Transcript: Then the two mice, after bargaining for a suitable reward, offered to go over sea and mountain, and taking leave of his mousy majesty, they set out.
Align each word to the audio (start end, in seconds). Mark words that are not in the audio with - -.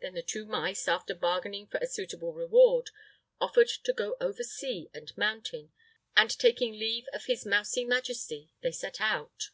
Then 0.00 0.14
the 0.14 0.22
two 0.22 0.46
mice, 0.46 0.88
after 0.88 1.14
bargaining 1.14 1.66
for 1.66 1.76
a 1.82 1.86
suitable 1.86 2.32
reward, 2.32 2.88
offered 3.42 3.68
to 3.68 3.92
go 3.92 4.16
over 4.18 4.42
sea 4.42 4.88
and 4.94 5.14
mountain, 5.18 5.70
and 6.16 6.30
taking 6.38 6.72
leave 6.72 7.04
of 7.12 7.26
his 7.26 7.44
mousy 7.44 7.84
majesty, 7.84 8.48
they 8.62 8.72
set 8.72 9.02
out. 9.02 9.50